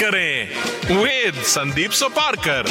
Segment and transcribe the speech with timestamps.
[0.00, 0.48] करें
[1.02, 2.66] with Sandip Soparkar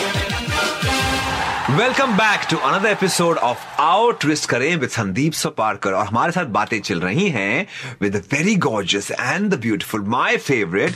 [1.69, 6.45] welcome back to another episode of our twist करें with Sandeep Soparkar और हमारे साथ
[6.57, 7.65] बातें चल रही हैं
[8.01, 10.95] with very gorgeous and the beautiful my favourite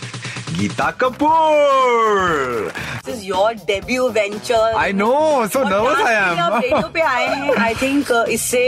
[0.58, 2.72] Geeta Kapoor.
[3.06, 4.70] This is your debut venture.
[4.78, 6.40] I know, so और nervous I am.
[6.40, 8.64] आप रेडियो पे आए हैं। आई थिंक इससे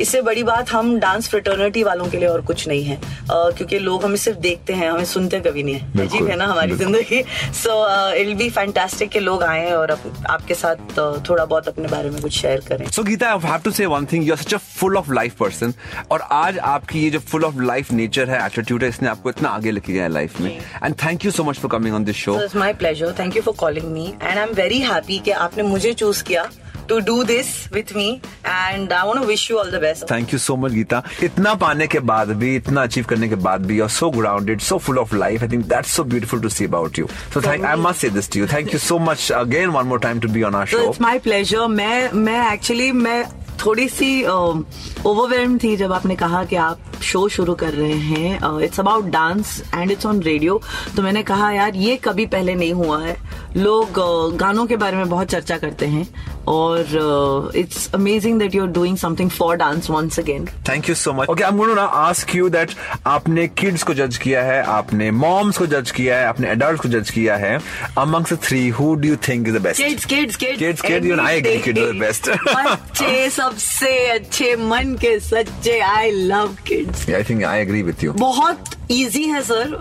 [0.00, 3.78] इससे बड़ी बात हम डांस फ्रेटर्निटी वालों के लिए और कुछ नहीं है। Uh, क्योंकि
[3.78, 7.22] लोग हमें सिर्फ़ देखते हैं हमें सुनते कभी नहीं है। अजीब है ना हमारी ज़िंदगी।
[7.62, 7.76] So
[8.14, 11.88] it will be fantastic के लोग आए और अप, आपके साथ uh, थोड़ा बहुत अपने
[11.88, 14.42] बारे में कुछ शेयर करें। So Geeta I have to say one thing you are
[14.42, 15.74] such a full of life person
[16.10, 19.48] और आज आपकी ये जो फुल ऑफ़ लाइफ नेचर है एटीट्यूड है इसने आपको इतना
[19.48, 22.16] आगे लेके गया है लाइफ में। And thank you so much for coming on this
[22.16, 25.30] show it's my pleasure thank you for calling me and I am very happy कि
[25.46, 26.48] आपने मुझे चूज़ किया
[26.88, 28.08] to do this with me
[28.46, 31.54] and I want to wish you all the best thank you so much Geeta इतना
[31.62, 34.78] पाने के बाद भी इतना अचीव करने के बाद भी you are so grounded so
[34.78, 37.76] full of life I think that's so beautiful to see about you so thank I
[37.80, 40.42] must say this to you thank you so much again one more time to be
[40.42, 43.22] on our तो show it's my pleasure मैं मैं actually मैं
[43.64, 48.80] थोड़ी सी overwhelm थी जब आपने कहा कि आप शो शुरू कर रहे हैं it's
[48.80, 50.60] about dance and it's on radio
[50.96, 53.16] तो मैंने कहा यार ये कभी पहले नहीं हुआ है।
[53.56, 56.06] लोग uh, गानों के बारे में बहुत चर्चा करते हैं
[56.48, 61.12] और it's amazing that you are doing something for dance once again thank you so
[61.12, 62.70] much okay I am gonna ask you that
[63.06, 66.88] आपने किड्स को जज किया है आपने मॉम्स को जज किया है आपने एडल्ट को
[66.88, 67.60] जज किया है.
[67.98, 71.20] Amongst three who do you think is the best kids kids kids kids, you and
[71.20, 72.28] I agree, kids are the best.
[72.56, 78.13] बच्चे सबसे अच्छे मन के सच्चे I love kids I think I agree with you
[78.13, 79.74] बहुत इजी है sir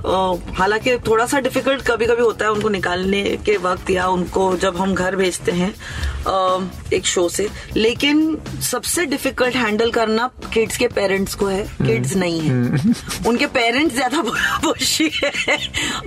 [0.57, 4.77] हालाँकि थोड़ा सा डिफ़िकल्ट कभी कभी होता है उनको निकालने के वक्त या उनको जब
[4.77, 5.73] हम घर भेजते हैं
[6.93, 7.47] एक शो से.
[7.77, 11.63] लेकिन सबसे डिफ़िकल्ट हैंडल करना किड्स के पेरेंट्स को है.
[11.77, 12.53] किड्स नहीं है.
[13.27, 15.57] उनके पेरेंट्स ज़्यादा बुशी है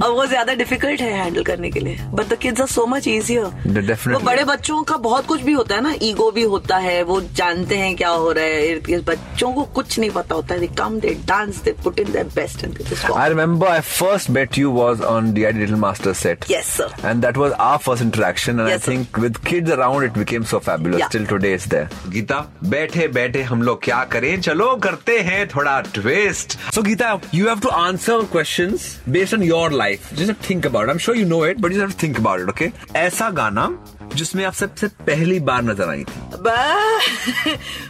[0.03, 1.99] और वो ज़्यादा डिफ़िकल्ट है हैंडल करने के लिए.
[2.13, 4.13] But the kids are so much easier.
[4.13, 5.95] वो बड़े बच्चों का बहुत कुछ भी होता है ना.
[6.03, 7.03] ईगो भी होता है.
[7.03, 9.01] वो जानते हैं क्या हो रहा है.
[9.01, 10.55] बच्चों को कुछ नहीं पता होता.
[10.55, 14.29] है they come they dance they put in their best and I remember I first
[14.31, 16.45] met you was on the Little Master set.
[16.49, 16.89] Yes, sir.
[17.03, 18.61] And that was our first interaction.
[18.61, 18.93] And Yes, I sir.
[18.93, 21.01] think with kids around, it became so fabulous.
[21.01, 21.09] Yeah.
[21.09, 21.89] Till today, it's there.
[22.17, 22.41] Geeta,
[22.75, 26.57] बैठे बैठे हम लोग क्या करें चलो करते हैं थोड़ा twist.
[26.75, 28.87] So Geeta, you have to answer questions
[29.19, 30.13] based on your life.
[30.23, 30.91] Just think about it.
[30.93, 32.73] I'm sure you know it, but you have to think about it, okay?
[32.97, 33.69] ऐसा गाना
[34.15, 36.21] जिसमें आप सबसे पहली बार नज़र आई थी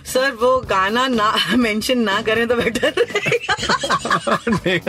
[0.06, 2.94] सर वो गाना ना मेंशन ना करें तो बेटर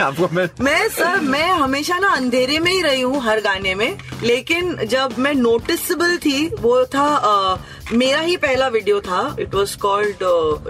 [0.00, 3.98] आपको मैं मैं सर मैं हमेशा ना अंधेरे में ही रही हूँ हर गाने में
[4.22, 7.56] लेकिन जब मैं नोटिसबल थी वो था आ,
[7.92, 10.16] मेरा ही पहला वीडियो था इट वॉज़ कॉल्ड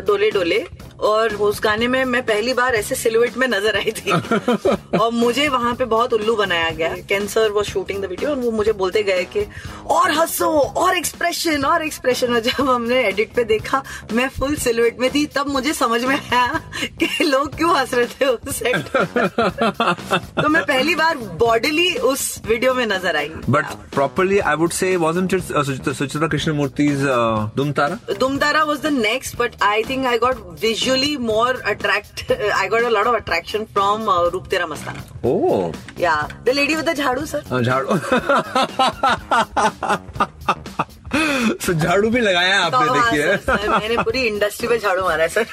[0.07, 0.67] डोले डोले।
[1.01, 4.11] और उस गाने में मैं पहली बार ऐसे सिलुएट में नज़र आई थी।
[4.99, 8.51] और मुझे वहाँ पे बहुत उल्लू बनाया गया। कैंसर वो शूटिंग द वीडियो और वो
[8.51, 9.47] मुझे बोलते गए कि
[9.91, 10.49] और हंसो
[10.85, 15.25] और एक्सप्रेशन और एक्सप्रेशन और जब हमने एडिट पे देखा मैं फुल सिलुएट में थी
[15.37, 16.61] तब मुझे समझ में आया
[17.03, 18.77] कि लोग क्यों हंस रहे थे उस सेट
[20.43, 23.65] तो मैं पहली बार बॉडीली उस वीडियो में नज़र आई। But
[23.97, 27.99] properly, I would say, wasn't it uh, Suchitra, Krishnamurti's uh, Dum Tara?
[28.23, 30.43] Dumtara was the next, but I think I got
[30.87, 32.31] visually more attract.
[32.55, 35.03] I got a lot of attraction from uh, Roop Tera Mastana.
[35.25, 37.43] Oh, Yeah, the lady with the jhadu, sir.
[37.51, 37.91] uh, jhadu.
[41.65, 45.29] so झाड़ू भी लगाया तो आपने हाँ, देखिए मैंने पूरी industry पे झाड़ू मारा है
[45.29, 45.45] सर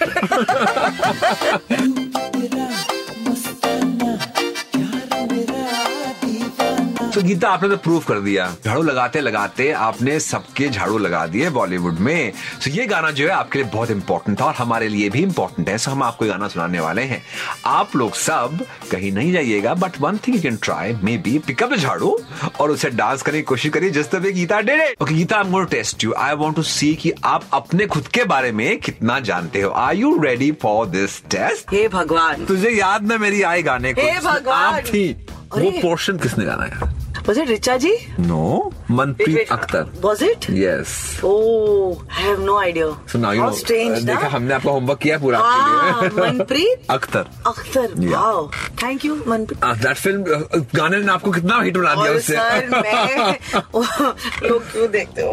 [7.14, 11.50] तो गीता आपने तो प्रूव कर दिया। झाड़ू लगाते लगाते आपने सबके झाड़ू लगा दिए
[11.50, 12.32] बॉलीवुड में।
[12.64, 15.70] तो ये गाना जो है आपके लिए बहुत इंपॉर्टेंट था और हमारे लिए भी इंपॉर्टेंट
[15.70, 17.22] है। सो हम आपको गाना सुनाने वाले हैं।
[17.66, 21.76] आप लोग सब कहीं नहीं जाइएगा but one thing you can try maybe pick up the
[21.76, 22.18] झाड़ू
[22.60, 25.66] और उसे डांस करने की कोशिश करिए जिस तरह Geeta day okay Geeta I am
[25.66, 29.62] test you I want to see कि आप अपने खुद के बारे में कितना जानते
[29.62, 33.94] हो। Are you ready for this test हे भगवान। तुझे याद ना मेरी आई गाने
[33.94, 34.02] को?
[34.02, 34.74] हे भगवान!
[34.74, 35.26] आप थी।
[35.58, 35.72] वो!
[35.82, 36.93] पोर्शन किसने गाना है?
[37.28, 38.72] Was it Richa ji no.
[38.98, 40.50] Manpreet Akhtar Was it?
[40.60, 40.94] Yes
[41.24, 42.88] Oh, I have no idea.
[43.16, 48.62] How strange, देखा हमने आपका होमवर्क किया पूरा हाँ, आपके लिए। Manpreet Akhtar Akhtar Yeah.
[48.84, 52.36] Thank you Manpreet that film गाने ने आपको कितना हिट बना दिया उससे?
[52.36, 53.38] सर मैं
[54.50, 55.24] लोग क्यों देखते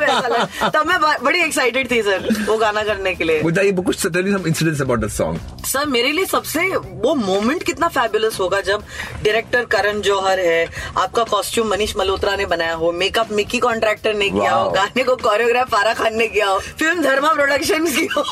[0.00, 4.24] वैसा तब मैं बड़ी एक्साइटेड थी सर वो गाना करने के लिए। बताइए कुछ tell
[4.24, 6.66] me some incidents about the song sir मेरे लिए सबसे
[7.04, 8.82] वो मोमेंट कितना फैबुलस होगा जब
[9.24, 10.64] डायरेक्टर करण जौहर है
[10.96, 15.16] आपका कॉस्ट्यूम मनीष मल्होत्रा ने बनाया हो मेकअप मिक्की कॉन्ट्रैक्टर ने किया हो गाने को
[15.16, 18.24] कोरियोग्राफ फारा खान ने किया हो फ़िल्म धर्मा प्रोडक्शन की हो।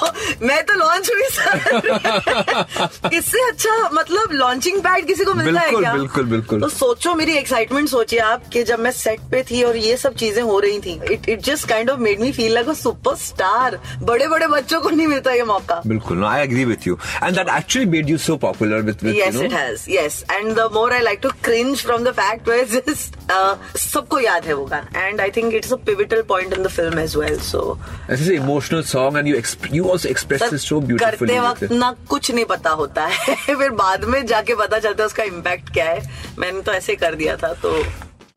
[0.47, 5.93] मैं तो लॉन्च हुई सर। इससे अच्छा मतलब लॉन्चिंग पैड किसी को मिलता है क्या?
[5.95, 9.77] बिल्कुल, बिल्कुल। तो सोचो मेरी एक्साइटमेंट सोचिए आप कि जब मैं सेट पे थी और
[9.77, 12.69] ये सब चीज़ें हो रही थी it it just kind of made me feel like
[12.69, 16.99] a superstar बड़े बड़े बच्चों को नहीं मिलता ये मौका। बिल्कुल I agree with you
[17.25, 19.89] and that actually made you so popular it has.
[19.89, 23.22] Yes, and the more I like to cringe from the fact where it's just uh,
[23.23, 26.69] Uh, सबको याद है वो गाना। And I think it's a pivotal point in the
[26.69, 27.79] film as well so
[28.11, 29.41] it's an emotional song and you
[29.73, 33.71] you also express this so beautifully करते वक्त ना कुछ नहीं पता होता है। फिर
[33.71, 36.03] बाद में जाके पता चलता है उसका इंपैक्ट क्या है।
[36.39, 37.83] मैंने तो ऐसे कर दिया था तो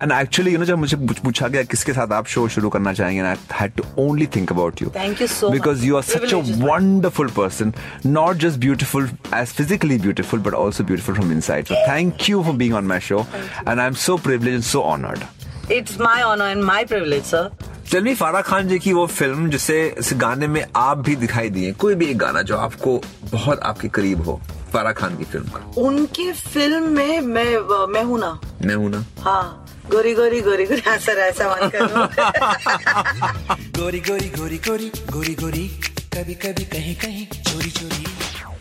[0.02, 3.22] एंड एक्चुअली यू नो जब मुझे पूछा गया किसके साथ आप शो शुरू करना चाहेंगे
[3.22, 6.38] I had to only think about you thank you so because you are such a
[6.66, 7.74] wonderful person
[8.06, 12.74] not just beautiful as physically beautiful but also beautiful from inside thank you for being
[12.76, 16.86] on my show and I am so privilege so honoured it's my honour and my
[16.86, 17.50] privilege sir
[17.92, 21.72] चलिए फारा खान जी की वो film जिसे इस गाने में आप भी दिखाई दिए
[21.72, 23.02] कोई भी एक गाना जो आपको
[23.32, 24.42] बहुत आपके करीब हो
[24.74, 29.06] फारा खान की फ़िल्म का उनके फ़िल्म में मैं मैं हूँ ना। मैं हूँ ना?
[29.20, 32.06] हाँ। गोरी गोरी गोरी गोरी हाँ सर, ऐसा मान करो।
[33.82, 35.68] गोरी गोरी गोरी गोरी गोरी गोरी,
[36.18, 38.15] कभी कभी, कहीं कहीं, चोरी चोरी।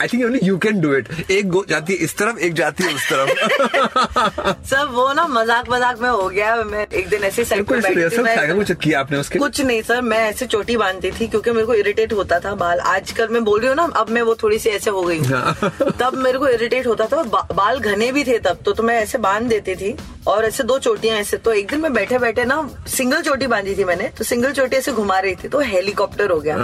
[0.04, 2.94] I think only you can do it एक जाती है इस तरफ़ एक जाती है
[2.94, 4.64] उस तरफ़.
[4.70, 8.72] सर वो ना मज़ाक मज़ाक में हो गया। मैं एक दिन ऐसे थी था कुछ
[8.72, 9.38] किया आपने उसके?
[9.38, 12.80] कुछ नहीं सर मैं ऐसे चोटी बांधती थी क्योंकि मेरे को इरिटेट होता था बाल।
[12.94, 15.20] आजकल मैं बोल रही हूँ ना अब मैं वो थोड़ी सी ऐसे हो गई
[16.00, 19.00] तब मेरे को इरिटेट होता था बा, बाल घने भी थे तब तो, तो मैं
[19.02, 19.96] ऐसे बाँध देती थी।
[20.28, 22.56] और ऐसे दो चोटियाँ ऐसे तो एक दिन मैं बैठे बैठे ना
[22.88, 26.38] सिंगल चोटी बांधी थी मैंने तो सिंगल चोटी ऐसे घुमा रही थी तो हेलीकॉप्टर हो
[26.40, 26.56] गया।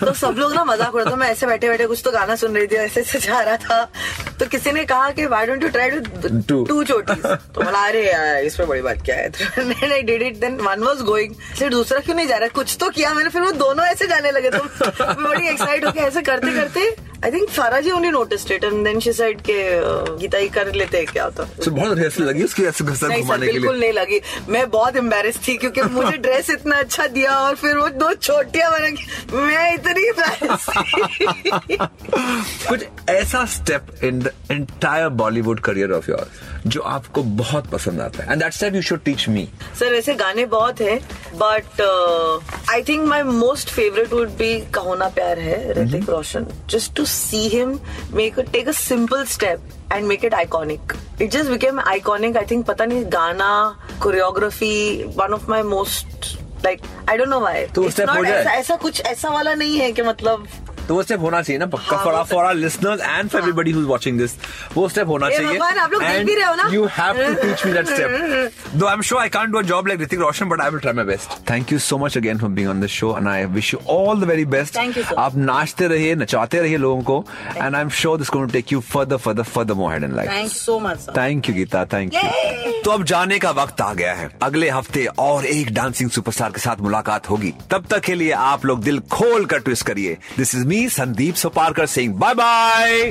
[0.00, 2.56] तो सब लोग ना मज़ाक उड़ा तो मैं ऐसे बैठे बैठे कुछ तो गाना सुन
[2.56, 3.82] रही थी ऐसे ऐसे जा रहा था।
[4.38, 8.06] तो किसी ने कहा कि why don't you try to to चोटी तो बोला अरे
[8.06, 9.28] यार इसमें बड़ी बात क्या है?
[9.30, 12.48] तो I did it then one was going फिर दूसरा क्यों नहीं जा रहा?
[12.54, 14.62] कुछ तो किया मैंने फिर वो दोनों ऐसे जाने लगे। तो
[15.22, 16.90] बड़ी एक्साइट होकर ऐसे करते करते
[17.24, 19.56] I think Farah ji only noticed it and then she said के
[20.18, 23.46] गीता ही कर लेते हैं क्या होता तो बहुत रिहर्सल लगी उसकी ऐसे घसर घुमाने
[23.46, 27.38] के बिल्कुल लिए नहीं लगी। मैं बहुत एम्बेरस थी क्योंकि मुझे ड्रेस इतना अच्छा दिया
[27.38, 30.10] और फिर वो दो छोटियाँ बना के- मैं इतनी
[32.68, 38.22] कुछ ऐसा step in the entire Bollywood career of yours जो आपको बहुत पसंद आता
[38.22, 39.48] है। And that step you should teach me
[39.78, 40.96] sir ऐसे गाने बहुत है
[41.42, 41.80] but
[42.70, 47.04] I think my most favourite would be Kaho Naa Pyaar Hai Hrithik Roshan just to
[47.14, 47.78] see him
[48.12, 52.66] make take a simple step and make it iconic it just became iconic I think
[52.66, 53.50] पता नहीं गाना
[54.02, 56.32] choreography one of my most
[56.64, 59.78] like I don't know why तो step हो जाए। ऐसा, ऐसा कुछ ऐसा वाला नहीं
[59.78, 60.46] है कि मतलब
[60.88, 63.70] तो वो स्टेप होना चाहिए ना पक्का फॉर वो for our listeners and for everybody
[63.70, 63.80] who.
[63.80, 64.32] Is watching this
[64.74, 66.68] वो स्टेप होना ए चाहिए भगवान, आप लोग देख भी रहे हो ना?
[66.72, 69.62] You have to teach me that step though I am sure I can't do a
[69.64, 72.38] job like Hrithik Roshan but I will try my best thank you so much again
[72.38, 74.78] for being on the show and I wish you all the very best.
[75.18, 77.24] आप नाचते रहिए नचाते रहिए लोगों को
[77.56, 80.16] and I am sure this going to take you further further further more head in
[80.16, 83.80] life thank so much sir thank you Geeta thank you तो अब जाने का वक्त
[83.80, 88.00] आ गया है। अगले हफ़्ते और एक डांसिंग सुपरस्टार के साथ मुलाकात होगी। तब तक
[88.04, 92.14] के लिए आप लोग दिल खोल कर ट्विस्ट करिए। This is me Sandeep Suparkar Singh.
[92.14, 93.10] Bye bye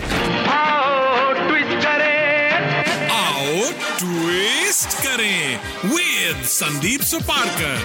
[3.10, 7.78] आओ ट्विस्ट करें विद संदीप सुपारकर.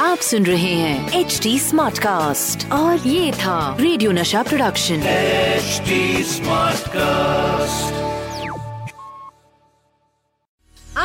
[0.00, 6.24] आप सुन रहे हैं एच डी स्मार्ट कास्ट और ये था radio Nasha production HD
[6.24, 8.05] smart Smartcast.